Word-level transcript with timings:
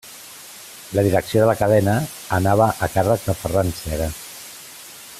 La 0.99 1.03
direcció 1.07 1.43
de 1.43 1.49
la 1.51 1.55
cadena 1.59 1.95
anava 2.39 2.71
a 2.87 2.91
càrrec 2.97 3.29
de 3.31 3.39
Ferran 3.43 3.71
Cera. 3.83 4.09